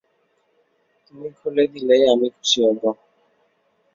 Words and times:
তুমি 1.05 1.27
খুলে 1.37 1.63
দিলেই 1.73 2.03
আমি 2.13 2.27
খুশি 2.35 2.59
হবো। 2.67 2.89